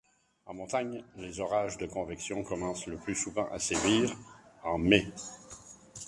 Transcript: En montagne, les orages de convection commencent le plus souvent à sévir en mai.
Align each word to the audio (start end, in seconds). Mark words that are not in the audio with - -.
En 0.47 0.55
montagne, 0.55 1.03
les 1.17 1.39
orages 1.41 1.77
de 1.77 1.85
convection 1.85 2.43
commencent 2.43 2.87
le 2.87 2.97
plus 2.97 3.13
souvent 3.13 3.47
à 3.51 3.59
sévir 3.59 4.09
en 4.63 4.79
mai. 4.79 5.05